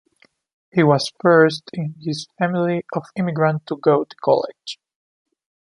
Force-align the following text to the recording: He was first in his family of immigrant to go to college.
He 0.71 0.81
was 0.81 1.11
first 1.21 1.69
in 1.73 1.93
his 2.01 2.25
family 2.39 2.83
of 2.95 3.03
immigrant 3.15 3.67
to 3.67 3.75
go 3.75 4.03
to 4.03 4.15
college. 4.25 4.79